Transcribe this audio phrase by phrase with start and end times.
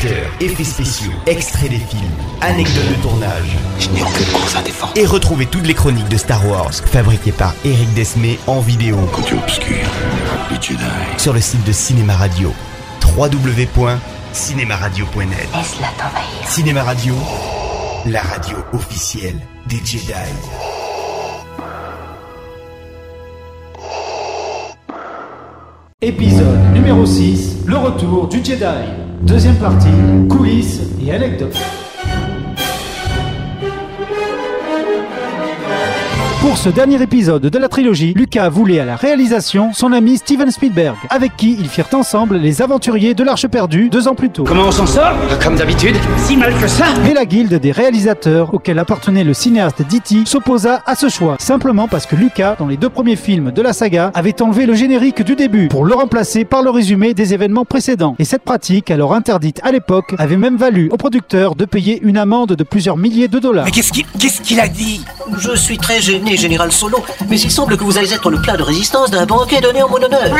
[0.00, 2.00] acteurs, effets spéciaux, extraits des films,
[2.40, 3.56] anecdotes de tournage.
[3.78, 4.92] Je n'ai aucune cause à défendre.
[4.96, 9.34] Et retrouvez toutes les chroniques de Star Wars fabriquées par Eric Desmé en vidéo Côté
[9.34, 9.76] obscur,
[10.50, 10.82] les Jedi.
[11.18, 12.52] sur le site de Cinéma Radio.
[13.16, 16.48] www.cinémaradio.net Laisse-la t'envahir.
[16.48, 17.14] Cinéma Radio,
[18.06, 20.12] la radio officielle des Jedi.
[26.02, 28.64] Épisode numéro 6, le retour du Jedi.
[29.22, 29.88] Deuxième partie,
[30.28, 31.79] coulisses et anecdotes.
[36.40, 40.50] Pour ce dernier épisode de la trilogie, Lucas voulait à la réalisation son ami Steven
[40.50, 44.44] Spielberg, avec qui ils firent ensemble les aventuriers de l'Arche perdue deux ans plus tôt.
[44.44, 45.12] Comment on s'en sort?
[45.42, 45.96] Comme d'habitude.
[46.16, 50.80] Si mal que ça Mais la guilde des réalisateurs, auquel appartenait le cinéaste Ditti, s'opposa
[50.86, 54.10] à ce choix, simplement parce que Lucas, dans les deux premiers films de la saga,
[54.14, 58.16] avait enlevé le générique du début pour le remplacer par le résumé des événements précédents.
[58.18, 62.16] Et cette pratique, alors interdite à l'époque, avait même valu au producteur de payer une
[62.16, 63.66] amende de plusieurs milliers de dollars.
[63.66, 65.04] Mais qu'est-ce qu'il qu'est-ce qu'il a dit?
[65.36, 66.98] Je suis très gêné, Général Solo,
[67.28, 69.88] mais il semble que vous allez être le plat de résistance d'un banquet donné en
[69.88, 70.34] mon honneur.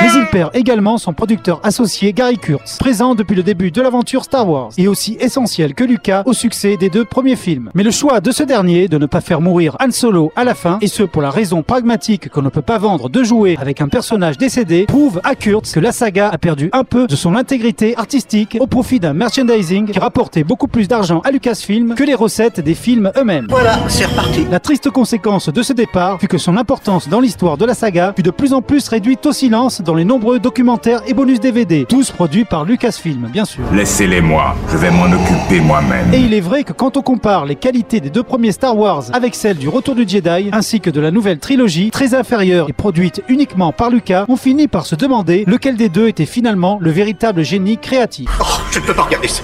[0.00, 4.24] Mais il perd également son producteur associé Gary Kurtz, présent depuis le début de l'aventure
[4.24, 7.70] Star Wars, et aussi essentiel que Lucas au succès des deux premiers films.
[7.74, 10.54] Mais le choix de ce dernier de ne pas faire mourir Han Solo à la
[10.54, 13.80] fin, et ce pour la raison pragmatique qu'on ne peut pas vendre de jouer avec
[13.80, 17.36] un personnage décédé, prouve à Kurtz que la saga a perdu un peu de son
[17.36, 22.14] intégrité artistique au profit d'un merchandising qui rapportait beaucoup plus d'argent à Lucasfilm que les
[22.14, 23.46] recettes des films eux-mêmes.
[23.50, 24.46] Voilà, c'est reparti.
[24.50, 28.14] La triste conséquence de ce départ fut que son importance dans l'histoire de la saga
[28.16, 31.84] fut de plus en plus réduite au silence dans les nombreux documentaires et bonus DVD,
[31.86, 33.64] tous produits par Lucasfilm, bien sûr.
[33.74, 36.12] Laissez-les moi, je vais m'en occuper moi-même.
[36.14, 39.04] Et il est vrai que quand on compare les qualités des deux premiers Star Wars
[39.12, 42.72] avec celles du Retour du Jedi, ainsi que de la nouvelle trilogie, très inférieure et
[42.72, 46.90] produite uniquement par Lucas, on finit par se demander lequel des deux était finalement le
[46.90, 48.30] véritable génie créatif.
[48.40, 49.42] Oh, je ne peux pas regarder ça.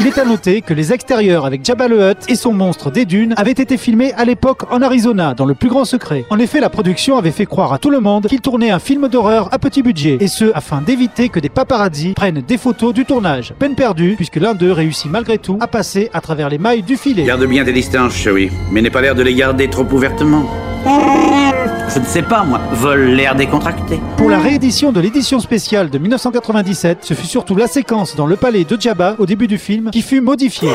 [0.00, 3.04] Il est à noter que les extérieurs avec Jabba le Hutt et son monstre des
[3.04, 6.24] dunes avaient été filmés à l'époque en Arizona, dans le plus grand secret.
[6.30, 9.08] En effet, la production avait fait croire à tout le monde qu'il tournait un film
[9.08, 13.04] d'horreur à petit budget, et ce afin d'éviter que des paparazzis prennent des photos du
[13.04, 13.52] tournage.
[13.58, 16.96] Peine perdue, puisque l'un d'eux réussit malgré tout à passer à travers les mailles du
[16.96, 17.24] filet.
[17.24, 20.46] Garde bien tes distances, chérie, mais n'aie pas l'air de les garder trop ouvertement.
[21.92, 22.60] Je ne sais pas, moi.
[22.72, 24.00] Vole l'air décontracté.
[24.16, 28.36] Pour la réédition de l'édition spéciale de 1997, ce fut surtout la séquence dans le
[28.36, 30.70] palais de Jabba au début du film qui fut modifiée.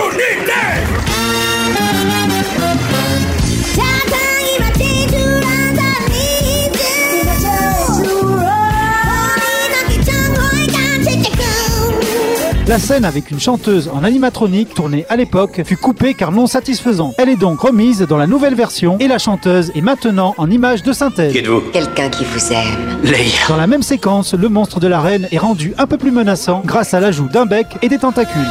[12.68, 17.14] La scène avec une chanteuse en animatronique tournée à l'époque fut coupée car non satisfaisante.
[17.20, 20.82] Elle est donc remise dans la nouvelle version et la chanteuse est maintenant en image
[20.82, 21.32] de synthèse.
[21.32, 23.04] Qui êtes-vous Quelqu'un qui vous aime.
[23.04, 23.48] Leia.
[23.50, 26.96] Dans la même séquence, le monstre de l'arène est rendu un peu plus menaçant grâce
[26.96, 28.42] à l'ajout d'un bec et des tentacules.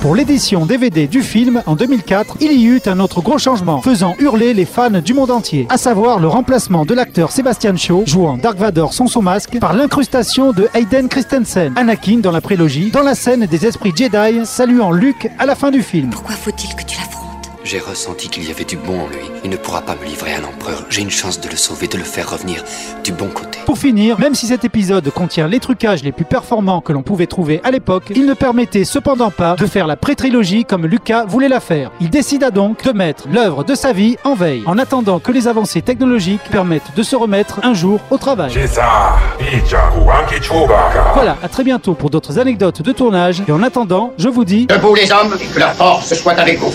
[0.00, 4.16] Pour l'édition DVD du film en 2004, il y eut un autre gros changement, faisant
[4.18, 8.38] hurler les fans du monde entier, à savoir le remplacement de l'acteur Sebastian Shaw, jouant
[8.38, 13.02] Dark Vador sans son masque, par l'incrustation de Hayden Christensen, Anakin dans la prélogie, dans
[13.02, 16.08] la scène des esprits Jedi saluant Luke à la fin du film.
[16.08, 16.96] Pourquoi faut-il que tu
[17.70, 19.20] J'ai ressenti qu'il y avait du bon en lui.
[19.44, 20.84] Il ne pourra pas me livrer à l'empereur.
[20.90, 22.64] J'ai une chance de le sauver, de le faire revenir
[23.04, 23.60] du bon côté.
[23.64, 27.28] Pour finir, même si cet épisode contient les trucages les plus performants que l'on pouvait
[27.28, 31.46] trouver à l'époque, il ne permettait cependant pas de faire la pré-trilogie comme Lucas voulait
[31.46, 31.92] la faire.
[32.00, 35.46] Il décida donc de mettre l'œuvre de sa vie en veille, en attendant que les
[35.46, 38.50] avancées technologiques permettent de se remettre un jour au travail.
[41.14, 44.66] Voilà, à très bientôt pour d'autres anecdotes de tournage, et en attendant, je vous dis...
[44.66, 46.74] Debout les hommes, et que la force soit avec vous.